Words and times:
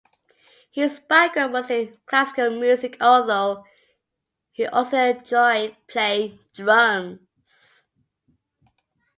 His 0.71 0.97
background 0.97 1.53
was 1.53 1.69
in 1.69 1.95
classical 2.07 2.49
music 2.49 2.97
although 2.99 3.67
he 4.51 4.65
also 4.65 4.97
enjoyed 4.97 5.75
playing 5.87 6.39
drums. 6.55 7.85